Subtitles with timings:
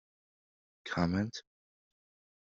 [0.83, 1.43] Comment?